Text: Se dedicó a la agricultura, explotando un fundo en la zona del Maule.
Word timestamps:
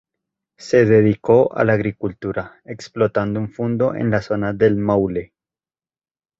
Se 0.57 0.85
dedicó 0.85 1.53
a 1.55 1.63
la 1.63 1.73
agricultura, 1.73 2.59
explotando 2.65 3.39
un 3.39 3.51
fundo 3.51 3.93
en 3.93 4.09
la 4.09 4.23
zona 4.23 4.51
del 4.51 4.75
Maule. 4.75 5.35